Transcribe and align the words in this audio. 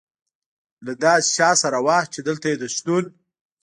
له 0.85 0.93
داسې 1.03 1.29
چا 1.37 1.49
سره 1.63 1.79
وه، 1.85 1.97
چې 2.13 2.19
دلته 2.27 2.45
یې 2.51 2.55
د 2.59 2.63
شتون. 2.75 3.03